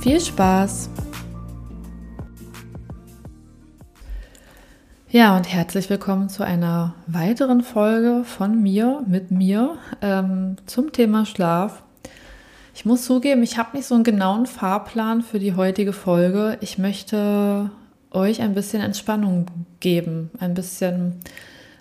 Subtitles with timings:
[0.00, 0.88] Viel Spaß!
[5.10, 11.26] Ja, und herzlich willkommen zu einer weiteren Folge von mir, mit mir, ähm, zum Thema
[11.26, 11.82] Schlaf.
[12.74, 16.56] Ich muss zugeben, ich habe nicht so einen genauen Fahrplan für die heutige Folge.
[16.62, 17.70] Ich möchte
[18.10, 19.48] euch ein bisschen Entspannung
[19.80, 21.20] geben, ein bisschen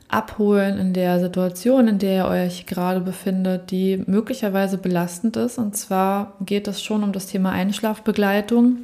[0.09, 5.59] abholen in der Situation, in der ihr euch gerade befindet, die möglicherweise belastend ist.
[5.59, 8.77] Und zwar geht es schon um das Thema Einschlafbegleitung.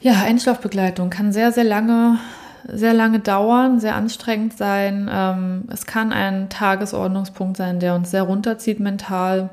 [0.00, 2.18] Ja, Einschlafbegleitung kann sehr, sehr lange,
[2.66, 5.08] sehr lange dauern, sehr anstrengend sein.
[5.12, 9.50] Ähm, es kann ein Tagesordnungspunkt sein, der uns sehr runterzieht mental.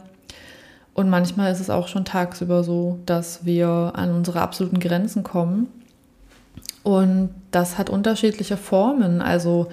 [0.95, 5.67] Und manchmal ist es auch schon tagsüber so, dass wir an unsere absoluten Grenzen kommen.
[6.81, 9.22] Und das hat unterschiedliche Formen.
[9.22, 9.67] Also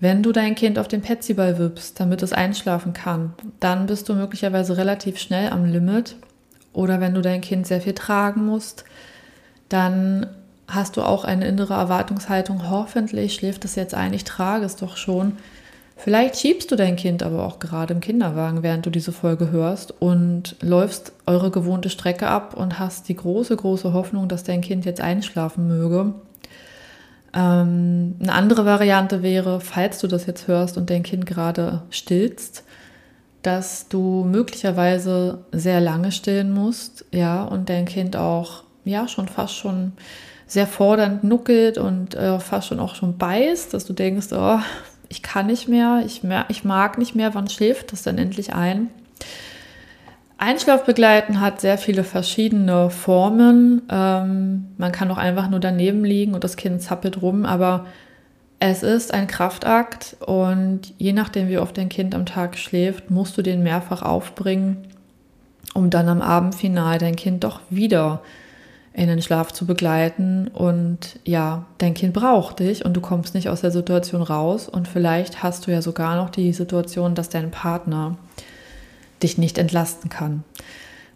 [0.00, 4.14] wenn du dein Kind auf den Petsyball wippst, damit es einschlafen kann, dann bist du
[4.14, 6.16] möglicherweise relativ schnell am Limit.
[6.72, 8.84] Oder wenn du dein Kind sehr viel tragen musst,
[9.68, 10.26] dann
[10.66, 14.96] hast du auch eine innere Erwartungshaltung, hoffentlich schläft es jetzt ein, ich trage es doch
[14.96, 15.36] schon.
[15.96, 19.94] Vielleicht schiebst du dein Kind aber auch gerade im Kinderwagen, während du diese Folge hörst
[20.00, 24.84] und läufst eure gewohnte Strecke ab und hast die große, große Hoffnung, dass dein Kind
[24.84, 26.14] jetzt einschlafen möge.
[27.34, 32.64] Ähm, eine andere Variante wäre, falls du das jetzt hörst und dein Kind gerade stillst,
[33.42, 39.56] dass du möglicherweise sehr lange stillen musst, ja, und dein Kind auch, ja, schon fast
[39.56, 39.92] schon
[40.46, 44.60] sehr fordernd nuckelt und äh, fast schon auch schon beißt, dass du denkst, oh,
[45.08, 48.54] ich kann nicht mehr, ich, mehr, ich mag nicht mehr, wann schläft das dann endlich
[48.54, 48.90] ein?
[50.36, 53.82] Einschlafbegleiten hat sehr viele verschiedene Formen.
[53.90, 57.86] Ähm, man kann auch einfach nur daneben liegen und das Kind zappelt rum, aber
[58.58, 63.36] es ist ein Kraftakt und je nachdem, wie oft dein Kind am Tag schläft, musst
[63.36, 64.88] du den mehrfach aufbringen,
[65.74, 68.22] um dann am Abend final dein Kind doch wieder
[68.94, 70.48] in den Schlaf zu begleiten.
[70.48, 74.68] Und ja, dein Kind braucht dich und du kommst nicht aus der Situation raus.
[74.68, 78.16] Und vielleicht hast du ja sogar noch die Situation, dass dein Partner
[79.24, 80.44] dich nicht entlasten kann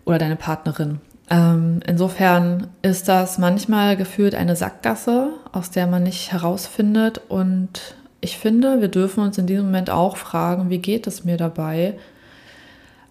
[0.04, 1.00] oder deine Partnerin.
[1.30, 7.20] Ähm, insofern ist das manchmal gefühlt eine Sackgasse, aus der man nicht herausfindet.
[7.28, 11.36] Und ich finde, wir dürfen uns in diesem Moment auch fragen, wie geht es mir
[11.36, 11.94] dabei?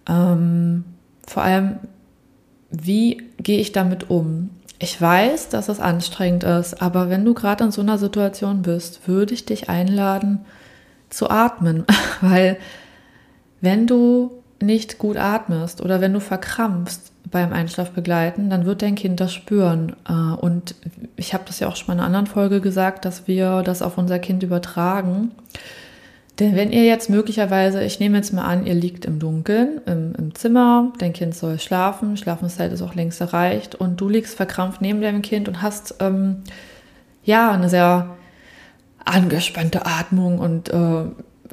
[0.08, 0.84] Ähm,
[1.26, 1.78] vor allem,
[2.70, 4.50] wie gehe ich damit um?
[4.80, 9.06] Ich weiß, dass es anstrengend ist, aber wenn du gerade in so einer Situation bist,
[9.08, 10.40] würde ich dich einladen
[11.10, 11.84] zu atmen,
[12.20, 12.58] weil
[13.60, 19.20] wenn du nicht gut atmest oder wenn du verkrampfst beim Einschlafbegleiten, dann wird dein Kind
[19.20, 19.94] das spüren.
[20.08, 20.74] Äh, und
[21.16, 23.82] ich habe das ja auch schon mal in einer anderen Folge gesagt, dass wir das
[23.82, 25.32] auf unser Kind übertragen.
[26.38, 30.14] Denn wenn ihr jetzt möglicherweise, ich nehme jetzt mal an, ihr liegt im Dunkeln, im,
[30.16, 34.80] im Zimmer, dein Kind soll schlafen, Schlafenszeit ist auch längst erreicht und du liegst verkrampft
[34.80, 36.44] neben deinem Kind und hast ähm,
[37.24, 38.16] ja eine sehr
[39.04, 41.04] angespannte Atmung und äh,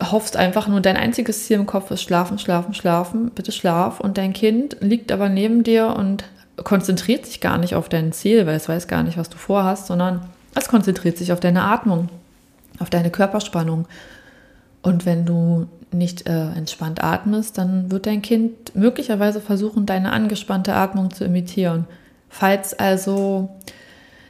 [0.01, 3.99] hoffst einfach nur, dein einziges Ziel im Kopf ist schlafen, schlafen, schlafen, bitte schlaf.
[3.99, 6.25] Und dein Kind liegt aber neben dir und
[6.63, 9.87] konzentriert sich gar nicht auf dein Ziel, weil es weiß gar nicht, was du vorhast,
[9.87, 10.21] sondern
[10.55, 12.09] es konzentriert sich auf deine Atmung,
[12.79, 13.87] auf deine Körperspannung.
[14.81, 20.73] Und wenn du nicht äh, entspannt atmest, dann wird dein Kind möglicherweise versuchen, deine angespannte
[20.73, 21.85] Atmung zu imitieren.
[22.29, 23.49] Falls also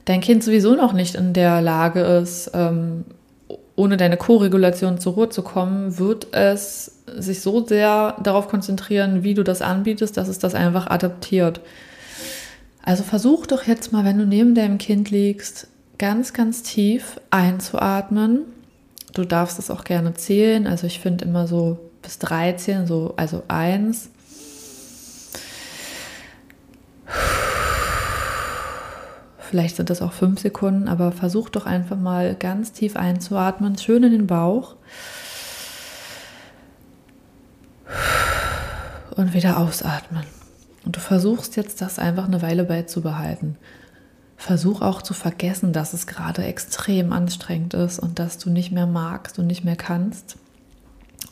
[0.05, 3.05] dein Kind sowieso noch nicht in der Lage ist, ähm,
[3.75, 9.33] ohne deine Co-Regulation zur Ruhe zu kommen, wird es sich so sehr darauf konzentrieren, wie
[9.33, 11.61] du das anbietest, dass es das einfach adaptiert.
[12.81, 15.67] Also versuch doch jetzt mal, wenn du neben deinem Kind liegst,
[15.97, 18.41] ganz, ganz tief einzuatmen.
[19.13, 20.67] Du darfst es auch gerne zählen.
[20.67, 24.09] Also ich finde immer so bis 13, so, also eins.
[29.49, 34.03] Vielleicht sind das auch fünf Sekunden, aber versuch doch einfach mal ganz tief einzuatmen, schön
[34.03, 34.75] in den Bauch.
[39.15, 40.23] Und wieder ausatmen.
[40.83, 43.57] Und du versuchst jetzt das einfach eine Weile beizubehalten.
[44.35, 48.87] Versuch auch zu vergessen, dass es gerade extrem anstrengend ist und dass du nicht mehr
[48.87, 50.37] magst und nicht mehr kannst.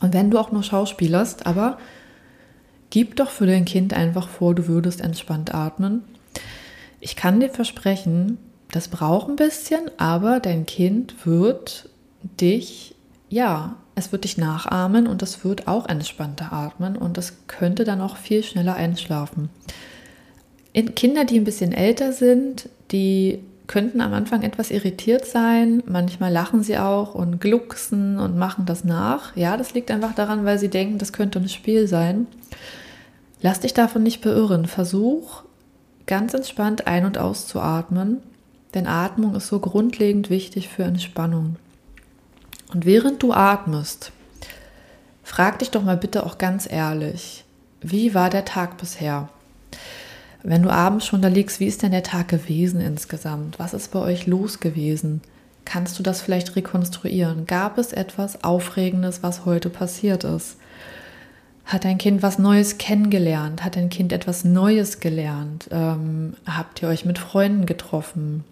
[0.00, 1.78] Und wenn du auch nur schauspielerst, aber
[2.90, 6.04] gib doch für dein Kind einfach vor, du würdest entspannt atmen
[7.04, 8.38] ich kann dir versprechen,
[8.72, 11.90] das braucht ein bisschen, aber dein Kind wird
[12.40, 12.94] dich,
[13.28, 18.00] ja, es wird dich nachahmen und es wird auch entspannter atmen und es könnte dann
[18.00, 19.50] auch viel schneller einschlafen.
[20.72, 25.82] In Kinder, die ein bisschen älter sind, die könnten am Anfang etwas irritiert sein.
[25.86, 29.36] Manchmal lachen sie auch und glucksen und machen das nach.
[29.36, 32.26] Ja, das liegt einfach daran, weil sie denken, das könnte ein Spiel sein.
[33.42, 34.64] Lass dich davon nicht beirren.
[34.66, 35.42] Versuch
[36.06, 38.22] ganz entspannt ein- und auszuatmen,
[38.74, 41.56] denn Atmung ist so grundlegend wichtig für Entspannung.
[42.72, 44.12] Und während du atmest,
[45.22, 47.44] frag dich doch mal bitte auch ganz ehrlich,
[47.80, 49.28] wie war der Tag bisher?
[50.42, 53.58] Wenn du abends schon da liegst, wie ist denn der Tag gewesen insgesamt?
[53.58, 55.22] Was ist bei euch los gewesen?
[55.64, 57.46] Kannst du das vielleicht rekonstruieren?
[57.46, 60.56] Gab es etwas Aufregendes, was heute passiert ist?
[61.64, 63.64] Hat dein Kind was Neues kennengelernt?
[63.64, 65.68] Hat dein Kind etwas Neues gelernt?
[65.70, 68.44] Ähm, habt ihr euch mit Freunden getroffen?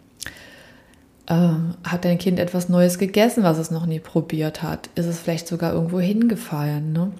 [1.28, 4.88] Ähm, hat dein Kind etwas Neues gegessen, was es noch nie probiert hat?
[4.94, 6.92] Ist es vielleicht sogar irgendwo hingefallen?
[6.92, 7.12] Ne?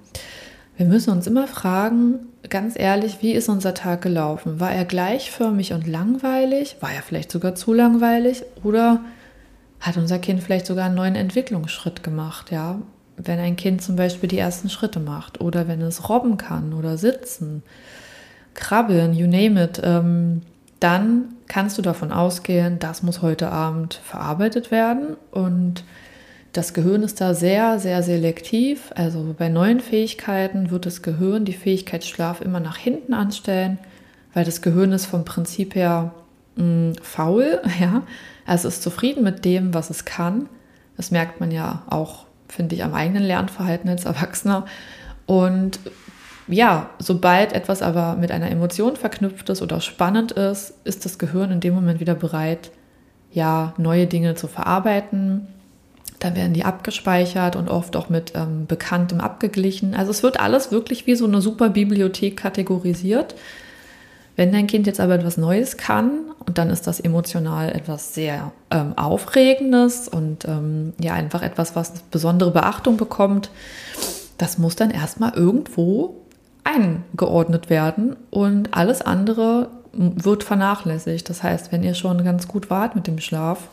[0.76, 4.60] Wir müssen uns immer fragen, ganz ehrlich, wie ist unser Tag gelaufen?
[4.60, 6.76] War er gleichförmig und langweilig?
[6.80, 8.42] War er vielleicht sogar zu langweilig?
[8.64, 9.02] Oder
[9.78, 12.50] hat unser Kind vielleicht sogar einen neuen Entwicklungsschritt gemacht?
[12.50, 12.80] Ja,
[13.24, 16.96] wenn ein Kind zum Beispiel die ersten Schritte macht oder wenn es robben kann oder
[16.96, 17.62] sitzen,
[18.54, 20.42] krabbeln, you name it, ähm,
[20.80, 25.84] dann kannst du davon ausgehen, das muss heute Abend verarbeitet werden und
[26.52, 28.90] das Gehirn ist da sehr, sehr selektiv.
[28.94, 33.78] Also bei neuen Fähigkeiten wird das Gehirn die Fähigkeit Schlaf immer nach hinten anstellen,
[34.34, 36.12] weil das Gehirn ist vom Prinzip her
[36.56, 37.60] mh, mm, faul.
[37.80, 38.02] Ja?
[38.44, 40.48] Also ist zufrieden mit dem, was es kann.
[40.96, 44.66] Das merkt man ja auch, finde ich, am eigenen Lernverhalten als Erwachsener.
[45.26, 45.80] Und
[46.48, 51.50] ja, sobald etwas aber mit einer Emotion verknüpft ist oder spannend ist, ist das Gehirn
[51.50, 52.70] in dem Moment wieder bereit,
[53.32, 55.46] ja, neue Dinge zu verarbeiten,
[56.18, 59.94] dann werden die abgespeichert und oft auch mit ähm, Bekanntem abgeglichen.
[59.94, 63.34] Also es wird alles wirklich wie so eine super Bibliothek kategorisiert.
[64.36, 68.52] Wenn dein Kind jetzt aber etwas Neues kann, und dann ist das emotional etwas sehr
[68.70, 73.50] ähm, Aufregendes und ähm, ja, einfach etwas, was besondere Beachtung bekommt,
[74.38, 76.16] das muss dann erstmal irgendwo
[76.64, 81.28] eingeordnet werden und alles andere wird vernachlässigt.
[81.28, 83.68] Das heißt, wenn ihr schon ganz gut wart mit dem Schlaf,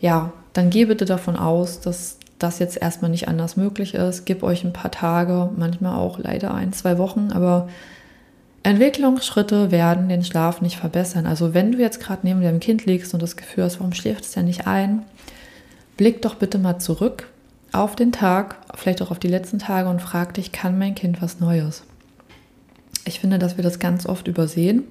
[0.00, 4.24] ja, dann geh bitte davon aus, dass das jetzt erstmal nicht anders möglich ist.
[4.24, 7.68] Gib euch ein paar Tage, manchmal auch leider ein, zwei Wochen, aber
[8.62, 11.26] Entwicklungsschritte werden den Schlaf nicht verbessern.
[11.26, 14.24] Also wenn du jetzt gerade neben deinem Kind liegst und das Gefühl hast, warum schläft
[14.24, 15.04] es denn nicht ein,
[15.96, 17.28] blick doch bitte mal zurück
[17.72, 21.22] auf den Tag, vielleicht auch auf die letzten Tage und frag dich, kann mein Kind
[21.22, 21.84] was Neues?
[23.06, 24.84] Ich finde, dass wir das ganz oft übersehen.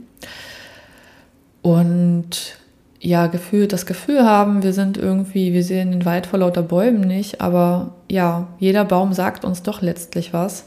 [1.61, 2.57] Und
[2.99, 7.01] ja, Gefühl, das Gefühl haben, wir sind irgendwie, wir sehen den Wald vor lauter Bäumen
[7.01, 10.65] nicht, aber ja, jeder Baum sagt uns doch letztlich was.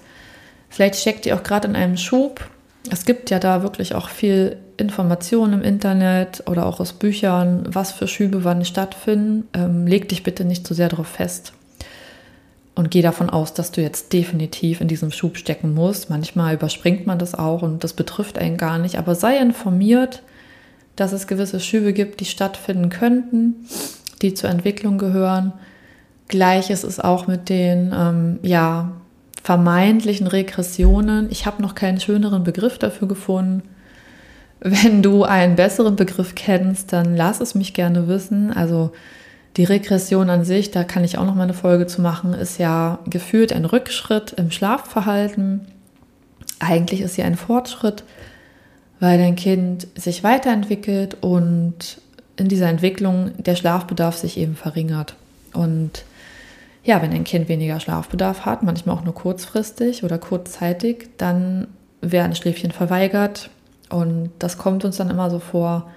[0.70, 2.48] Vielleicht steckt ihr auch gerade in einem Schub.
[2.90, 7.92] Es gibt ja da wirklich auch viel Informationen im Internet oder auch aus Büchern, was
[7.92, 9.48] für Schübe wann stattfinden.
[9.54, 11.52] Ähm, leg dich bitte nicht zu sehr darauf fest.
[12.74, 16.08] Und geh davon aus, dass du jetzt definitiv in diesem Schub stecken musst.
[16.10, 18.96] Manchmal überspringt man das auch und das betrifft einen gar nicht.
[18.96, 20.22] Aber sei informiert,
[20.96, 23.66] dass es gewisse Schübe gibt, die stattfinden könnten,
[24.22, 25.52] die zur Entwicklung gehören.
[26.28, 28.92] Gleiches ist auch mit den ähm, ja,
[29.42, 31.28] vermeintlichen Regressionen.
[31.30, 33.62] Ich habe noch keinen schöneren Begriff dafür gefunden.
[34.60, 38.52] Wenn du einen besseren Begriff kennst, dann lass es mich gerne wissen.
[38.52, 38.92] Also
[39.56, 42.58] die Regression an sich, da kann ich auch noch mal eine Folge zu machen, ist
[42.58, 45.62] ja gefühlt ein Rückschritt im Schlafverhalten.
[46.60, 48.04] Eigentlich ist sie ein Fortschritt
[49.02, 52.00] weil dein Kind sich weiterentwickelt und
[52.36, 55.16] in dieser Entwicklung der Schlafbedarf sich eben verringert.
[55.52, 56.04] Und
[56.84, 61.68] ja, wenn ein Kind weniger Schlafbedarf hat, manchmal auch nur kurzfristig oder kurzzeitig, dann
[62.00, 63.50] werden Schläfchen verweigert.
[63.88, 65.90] Und das kommt uns dann immer so vor,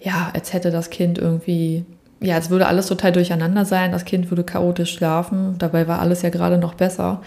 [0.00, 1.84] ja, als hätte das Kind irgendwie,
[2.20, 5.56] ja, als würde alles total durcheinander sein, das Kind würde chaotisch schlafen.
[5.58, 7.20] Dabei war alles ja gerade noch besser.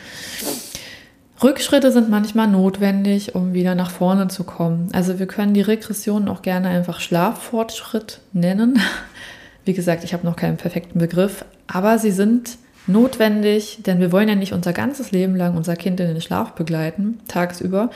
[1.41, 4.89] Rückschritte sind manchmal notwendig, um wieder nach vorne zu kommen.
[4.93, 8.79] Also wir können die Regression auch gerne einfach Schlaffortschritt nennen.
[9.65, 14.29] Wie gesagt, ich habe noch keinen perfekten Begriff, aber sie sind notwendig, denn wir wollen
[14.29, 17.89] ja nicht unser ganzes Leben lang unser Kind in den Schlaf begleiten, tagsüber,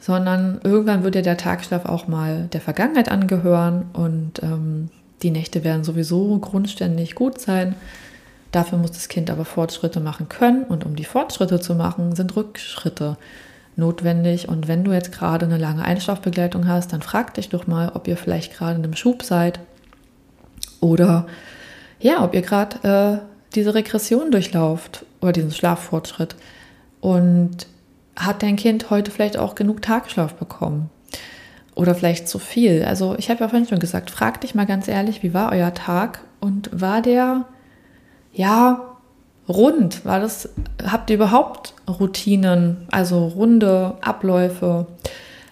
[0.00, 4.90] sondern irgendwann wird ja der Tagschlaf auch mal der Vergangenheit angehören und ähm,
[5.22, 7.74] die Nächte werden sowieso grundständig gut sein.
[8.52, 12.36] Dafür muss das Kind aber Fortschritte machen können und um die Fortschritte zu machen, sind
[12.36, 13.16] Rückschritte
[13.76, 14.48] notwendig.
[14.48, 18.06] Und wenn du jetzt gerade eine lange Einschlafbegleitung hast, dann frag dich doch mal, ob
[18.06, 19.58] ihr vielleicht gerade in einem Schub seid
[20.80, 21.26] oder
[21.98, 26.36] ja, ob ihr gerade äh, diese Regression durchlauft oder diesen Schlaffortschritt.
[27.00, 27.66] Und
[28.16, 30.90] hat dein Kind heute vielleicht auch genug Tagschlaf bekommen?
[31.74, 32.84] Oder vielleicht zu viel?
[32.84, 35.74] Also ich habe ja vorhin schon gesagt, frag dich mal ganz ehrlich, wie war euer
[35.74, 36.20] Tag?
[36.40, 37.46] Und war der,
[38.32, 38.80] ja,
[39.48, 40.04] rund?
[40.04, 40.50] War das,
[40.86, 44.86] habt ihr überhaupt Routinen, also runde Abläufe?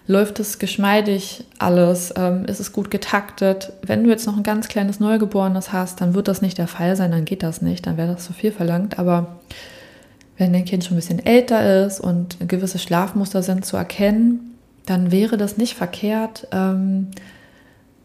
[0.06, 2.12] Läuft es geschmeidig alles?
[2.16, 3.72] Ähm, ist es gut getaktet?
[3.82, 6.96] Wenn du jetzt noch ein ganz kleines Neugeborenes hast, dann wird das nicht der Fall
[6.96, 8.98] sein, dann geht das nicht, dann wäre das zu viel verlangt.
[8.98, 9.36] Aber
[10.36, 15.12] wenn dein Kind schon ein bisschen älter ist und gewisse Schlafmuster sind zu erkennen, dann
[15.12, 16.48] wäre das nicht verkehrt.
[16.50, 17.08] Ähm,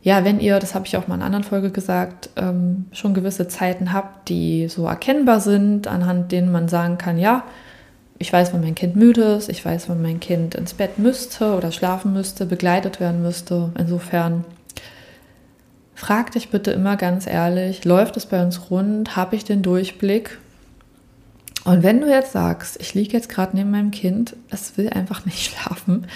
[0.03, 3.15] ja, wenn ihr, das habe ich auch mal in einer anderen Folge gesagt, ähm, schon
[3.15, 7.43] gewisse Zeiten habt, die so erkennbar sind, anhand denen man sagen kann, ja,
[8.19, 11.55] ich weiß, wann mein Kind müde ist, ich weiß, wann mein Kind ins Bett müsste
[11.55, 13.71] oder schlafen müsste, begleitet werden müsste.
[13.77, 14.43] Insofern
[15.93, 19.15] frag dich bitte immer ganz ehrlich, läuft es bei uns rund?
[19.15, 20.39] Habe ich den Durchblick?
[21.63, 25.25] Und wenn du jetzt sagst, ich liege jetzt gerade neben meinem Kind, es will einfach
[25.25, 26.07] nicht schlafen,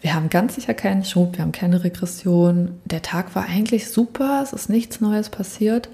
[0.00, 4.40] wir haben ganz sicher keinen Schub, wir haben keine Regression, der Tag war eigentlich super,
[4.42, 5.90] es ist nichts Neues passiert.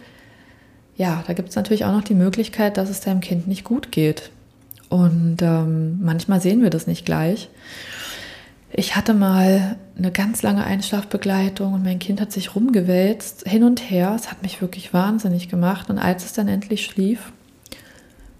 [0.96, 3.90] Ja, da gibt es natürlich auch noch die Möglichkeit, dass es deinem Kind nicht gut
[3.90, 4.30] geht.
[4.88, 7.48] Und ähm, manchmal sehen wir das nicht gleich.
[8.72, 13.90] Ich hatte mal eine ganz lange Einschlafbegleitung und mein Kind hat sich rumgewälzt, hin und
[13.90, 14.12] her.
[14.14, 15.88] Es hat mich wirklich wahnsinnig gemacht.
[15.88, 17.32] Und als es dann endlich schlief,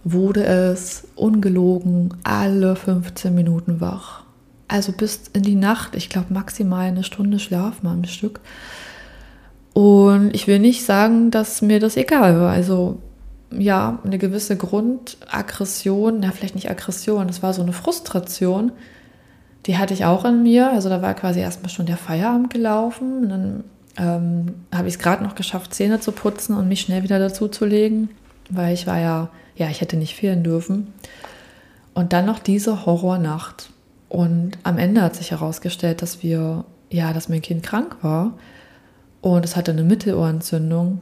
[0.05, 4.25] wurde es ungelogen alle 15 Minuten wach.
[4.69, 8.41] Also bis in die Nacht, ich glaube maximal eine Stunde Schlaf mal am Stück.
[9.73, 12.53] Und ich will nicht sagen, dass mir das egal war.
[12.53, 12.99] Also
[13.51, 18.73] ja, eine gewisse Grundaggression, na vielleicht nicht Aggression, das war so eine Frustration,
[19.67, 20.73] die hatte ich auch in mir.
[20.73, 23.65] Also da war quasi erstmal schon der Feierabend gelaufen und dann
[23.99, 27.49] ähm, habe ich es gerade noch geschafft, Zähne zu putzen und mich schnell wieder dazu
[27.49, 28.11] zu legen,
[28.51, 30.93] weil ich war ja, ja, ich hätte nicht fehlen dürfen.
[31.95, 33.71] Und dann noch diese Horrornacht.
[34.09, 38.35] Und am Ende hat sich herausgestellt, dass wir, ja, dass mein Kind krank war
[39.21, 41.01] und es hatte eine Mittelohrentzündung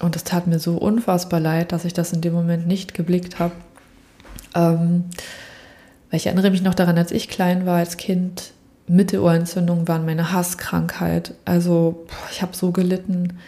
[0.00, 3.38] und es tat mir so unfassbar leid, dass ich das in dem Moment nicht geblickt
[3.38, 3.52] habe.
[4.54, 5.04] Ähm,
[6.10, 8.52] weil ich erinnere mich noch daran, als ich klein war, als Kind,
[8.86, 11.34] Mittelohrentzündungen waren meine Hasskrankheit.
[11.44, 13.38] Also ich habe so gelitten.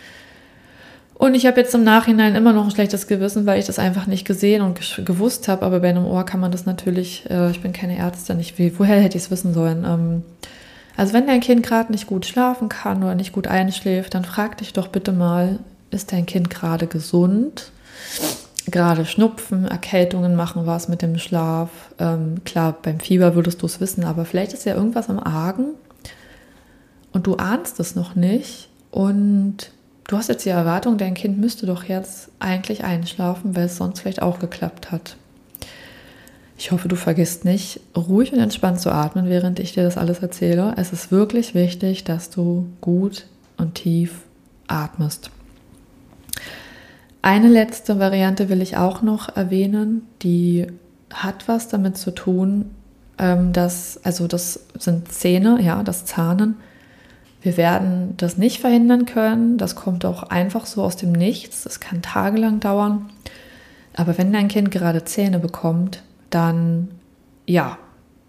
[1.14, 4.06] Und ich habe jetzt im Nachhinein immer noch ein schlechtes Gewissen, weil ich das einfach
[4.06, 5.64] nicht gesehen und gewusst habe.
[5.64, 8.72] Aber bei einem Ohr kann man das natürlich, äh, ich bin keine Ärztin, ich will,
[8.76, 9.84] woher hätte ich es wissen sollen?
[9.84, 10.22] Ähm,
[10.96, 14.58] also wenn dein Kind gerade nicht gut schlafen kann oder nicht gut einschläft, dann frag
[14.58, 15.58] dich doch bitte mal,
[15.90, 17.71] ist dein Kind gerade gesund?
[18.66, 21.71] Gerade Schnupfen, Erkältungen machen was mit dem Schlaf.
[21.99, 25.75] Ähm, klar, beim Fieber würdest du es wissen, aber vielleicht ist ja irgendwas am Argen
[27.12, 29.71] und du ahnst es noch nicht und
[30.09, 34.00] du hast jetzt die Erwartung, dein Kind müsste doch jetzt eigentlich einschlafen, weil es sonst
[34.00, 35.16] vielleicht auch geklappt hat.
[36.59, 40.21] Ich hoffe, du vergisst nicht, ruhig und entspannt zu atmen, während ich dir das alles
[40.21, 40.75] erzähle.
[40.76, 43.26] Es ist wirklich wichtig, dass du gut
[43.59, 44.23] und tief
[44.66, 45.31] atmest.
[47.26, 50.68] Eine letzte Variante will ich auch noch erwähnen, die
[51.12, 52.71] hat was damit zu tun,
[53.18, 56.54] ähm, dass, also das sind Zähne, ja, das Zahnen.
[57.42, 59.59] Wir werden das nicht verhindern können.
[59.59, 61.64] Das kommt auch einfach so aus dem Nichts.
[61.64, 63.11] Das kann tagelang dauern.
[63.97, 66.90] Aber wenn dein Kind gerade Zähne bekommt, dann
[67.45, 67.76] ja,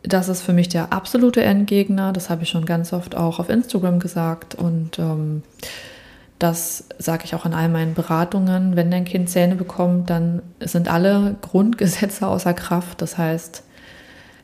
[0.02, 2.14] das ist für mich der absolute Endgegner.
[2.14, 4.56] Das habe ich schon ganz oft auch auf Instagram gesagt.
[4.56, 5.44] Und ähm,
[6.40, 8.76] das sage ich auch in all meinen Beratungen.
[8.76, 13.02] Wenn dein Kind Zähne bekommt, dann sind alle Grundgesetze außer Kraft.
[13.02, 13.64] Das heißt,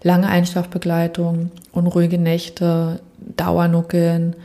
[0.02, 3.00] lange Einschlafbegleitung, unruhige Nächte,
[3.38, 4.36] Dauernuckeln,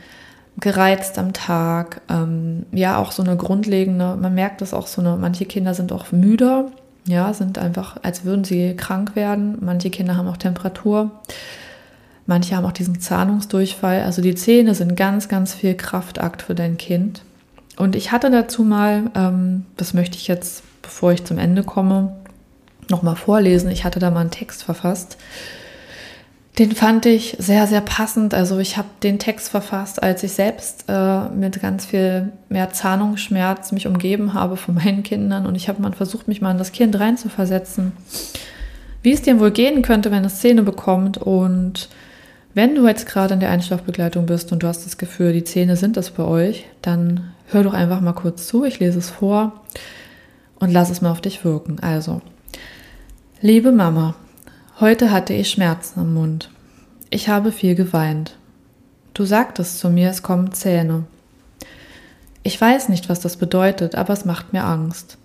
[0.59, 2.01] gereizt am Tag.
[2.09, 5.91] Ähm, ja, auch so eine grundlegende, man merkt das auch so eine, manche Kinder sind
[5.91, 6.71] auch müder,
[7.07, 9.57] ja, sind einfach, als würden sie krank werden.
[9.61, 11.11] Manche Kinder haben auch Temperatur.
[12.27, 14.03] Manche haben auch diesen Zahnungsdurchfall.
[14.03, 17.23] Also die Zähne sind ganz, ganz viel Kraftakt für dein Kind.
[17.79, 22.13] Und ich hatte dazu mal, ähm, das möchte ich jetzt, bevor ich zum Ende komme,
[22.89, 23.71] nochmal vorlesen.
[23.71, 25.17] Ich hatte da mal einen Text verfasst.
[26.57, 28.33] Den fand ich sehr, sehr passend.
[28.33, 33.71] Also ich habe den Text verfasst, als ich selbst äh, mit ganz viel mehr Zahnungsschmerz
[33.71, 35.45] mich umgeben habe von meinen Kindern.
[35.45, 37.93] Und ich habe mal versucht, mich mal in das Kind reinzuversetzen,
[39.03, 41.17] wie es dir wohl gehen könnte, wenn es Zähne bekommt.
[41.17, 41.87] Und
[42.53, 45.77] wenn du jetzt gerade in der Einschlafbegleitung bist und du hast das Gefühl, die Zähne
[45.77, 49.61] sind das bei euch, dann hör doch einfach mal kurz zu, ich lese es vor
[50.59, 51.79] und lass es mal auf dich wirken.
[51.79, 52.21] Also,
[53.41, 54.15] liebe Mama,
[54.79, 56.49] heute hatte ich Schmerzen am Mund.
[57.09, 58.37] Ich habe viel geweint.
[59.13, 61.05] Du sagtest zu mir, es kommen Zähne.
[62.43, 65.17] Ich weiß nicht, was das bedeutet, aber es macht mir Angst.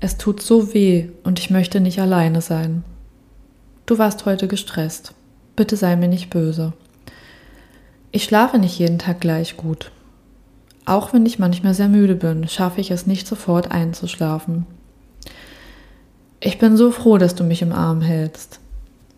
[0.00, 2.84] Es tut so weh und ich möchte nicht alleine sein.
[3.86, 5.14] Du warst heute gestresst.
[5.56, 6.72] Bitte sei mir nicht böse.
[8.12, 9.90] Ich schlafe nicht jeden Tag gleich gut.
[10.88, 14.64] Auch wenn ich manchmal sehr müde bin, schaffe ich es nicht sofort einzuschlafen.
[16.40, 18.58] Ich bin so froh, dass du mich im Arm hältst.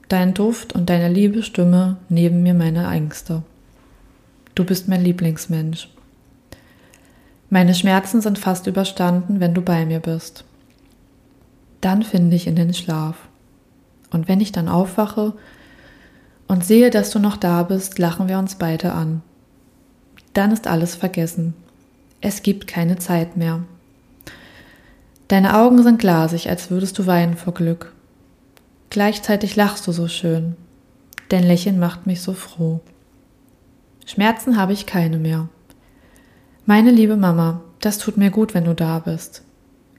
[0.09, 3.45] Dein Duft und deine liebe Stimme neben mir meine Ängste.
[4.57, 5.89] Du bist mein Lieblingsmensch.
[7.51, 10.45] Meine Schmerzen sind fast überstanden, wenn du bei mir bist.
[11.81, 13.29] Dann finde ich in den Schlaf.
[14.11, 15.35] Und wenn ich dann aufwache
[16.49, 19.23] und sehe, dass du noch da bist, lachen wir uns beide an.
[20.33, 21.55] Dann ist alles vergessen.
[22.21, 23.65] Es gibt keine Zeit mehr.
[25.29, 27.93] Deine Augen sind glasig, als würdest du weinen vor Glück.
[28.91, 30.57] Gleichzeitig lachst du so schön.
[31.29, 32.81] Dein Lächeln macht mich so froh.
[34.05, 35.49] Schmerzen habe ich keine mehr.
[36.67, 39.43] Meine liebe Mama, das tut mir gut, wenn du da bist.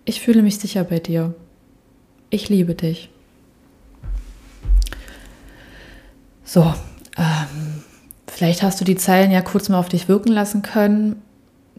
[0.03, 1.33] Ich fühle mich sicher bei dir.
[2.29, 3.09] Ich liebe dich.
[6.43, 6.73] So,
[7.17, 7.83] ähm,
[8.27, 11.21] vielleicht hast du die Zeilen ja kurz mal auf dich wirken lassen können.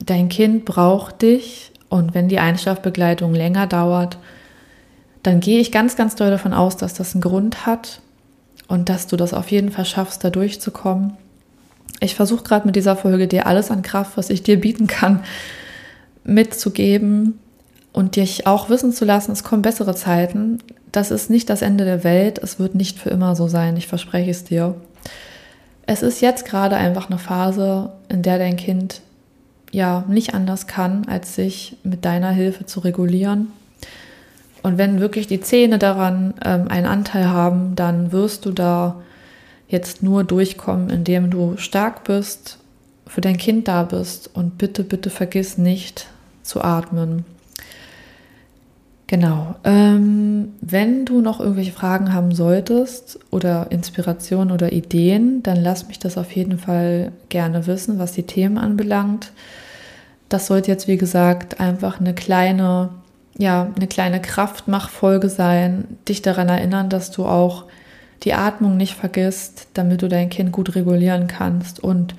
[0.04, 4.18] Dein Kind braucht dich und wenn die Einschlafbegleitung länger dauert,
[5.22, 8.00] dann gehe ich ganz, ganz doll davon aus, dass das einen Grund hat
[8.66, 11.12] und dass du das auf jeden Fall schaffst, da durchzukommen.
[12.00, 15.22] Ich versuche gerade mit dieser Folge dir alles an Kraft, was ich dir bieten kann,
[16.24, 17.38] mitzugeben
[17.92, 20.58] und dich auch wissen zu lassen, es kommen bessere Zeiten.
[20.90, 23.86] Das ist nicht das Ende der Welt, es wird nicht für immer so sein, ich
[23.86, 24.74] verspreche es dir.
[25.86, 29.00] Es ist jetzt gerade einfach eine Phase, in der dein Kind
[29.72, 33.48] ja nicht anders kann, als sich mit deiner Hilfe zu regulieren
[34.62, 38.96] und wenn wirklich die Zähne daran ähm, einen Anteil haben, dann wirst du da
[39.68, 42.58] jetzt nur durchkommen, indem du stark bist,
[43.06, 46.06] für dein Kind da bist und bitte, bitte vergiss nicht
[46.42, 47.24] zu atmen.
[49.08, 49.56] Genau.
[49.64, 55.98] Ähm, wenn du noch irgendwelche Fragen haben solltest oder Inspirationen oder Ideen, dann lass mich
[55.98, 59.32] das auf jeden Fall gerne wissen, was die Themen anbelangt.
[60.32, 62.90] Das sollte jetzt, wie gesagt, einfach eine kleine
[63.38, 67.64] ja, eine kleine Kraftmachfolge sein, dich daran erinnern, dass du auch
[68.22, 71.80] die Atmung nicht vergisst, damit du dein Kind gut regulieren kannst.
[71.80, 72.14] Und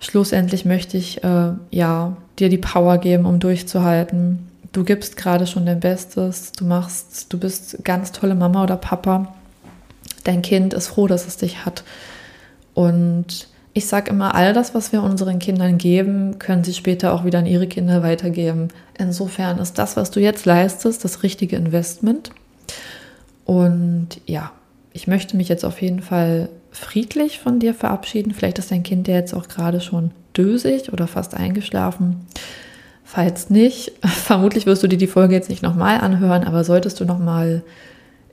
[0.00, 4.48] schlussendlich möchte ich äh, ja dir die Power geben, um durchzuhalten.
[4.72, 9.34] Du gibst gerade schon dein Bestes, du machst, du bist ganz tolle Mama oder Papa.
[10.24, 11.84] Dein Kind ist froh, dass es dich hat.
[12.72, 17.24] Und ich sage immer, all das, was wir unseren Kindern geben, können sie später auch
[17.24, 18.68] wieder an ihre Kinder weitergeben.
[18.98, 22.30] Insofern ist das, was du jetzt leistest, das richtige Investment.
[23.44, 24.52] Und ja,
[24.92, 28.34] ich möchte mich jetzt auf jeden Fall friedlich von dir verabschieden.
[28.34, 32.26] Vielleicht ist dein Kind ja jetzt auch gerade schon dösig oder fast eingeschlafen.
[33.04, 37.04] Falls nicht, vermutlich wirst du dir die Folge jetzt nicht nochmal anhören, aber solltest du
[37.06, 37.62] nochmal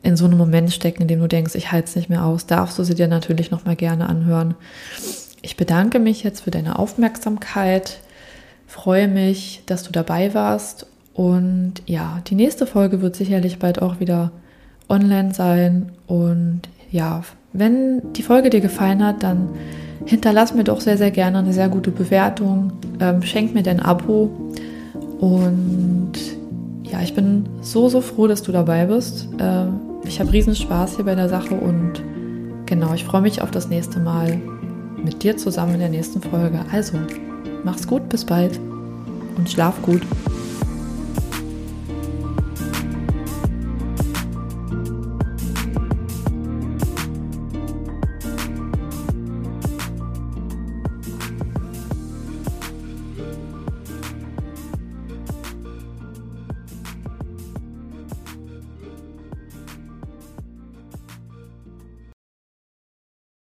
[0.01, 2.45] in so einem Moment stecken, in dem du denkst, ich halte es nicht mehr aus,
[2.45, 4.55] darfst du sie dir natürlich nochmal gerne anhören.
[5.41, 7.99] Ich bedanke mich jetzt für deine Aufmerksamkeit,
[8.67, 13.99] freue mich, dass du dabei warst und ja, die nächste Folge wird sicherlich bald auch
[13.99, 14.31] wieder
[14.89, 17.23] online sein und ja,
[17.53, 19.49] wenn die Folge dir gefallen hat, dann
[20.05, 24.29] hinterlass mir doch sehr, sehr gerne eine sehr gute Bewertung, ähm, schenk mir dein Abo
[25.19, 26.13] und
[26.83, 29.29] ja, ich bin so, so froh, dass du dabei bist.
[29.39, 32.01] Ähm, ich habe riesen Spaß hier bei der Sache und
[32.65, 34.41] genau, ich freue mich auf das nächste Mal
[35.03, 36.59] mit dir zusammen in der nächsten Folge.
[36.71, 36.97] Also,
[37.63, 38.59] mach's gut, bis bald
[39.37, 40.01] und schlaf gut.